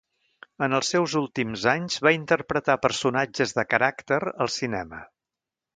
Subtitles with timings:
[0.67, 5.07] En els seus últims anys va interpretar personatges de caràcter al cinema.